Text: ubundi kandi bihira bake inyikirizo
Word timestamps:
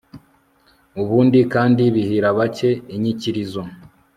ubundi 1.01 1.39
kandi 1.53 1.83
bihira 1.95 2.29
bake 2.37 2.69
inyikirizo 2.95 3.61